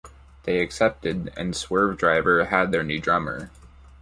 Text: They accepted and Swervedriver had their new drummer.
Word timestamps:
They 0.45 0.61
accepted 0.63 1.31
and 1.37 1.53
Swervedriver 1.53 2.47
had 2.47 2.71
their 2.71 2.81
new 2.83 2.97
drummer. 2.99 3.51